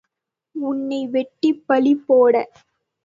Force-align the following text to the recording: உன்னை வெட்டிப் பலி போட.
உன்னை 0.55 1.07
வெட்டிப் 1.07 1.63
பலி 1.67 1.93
போட. 2.07 2.35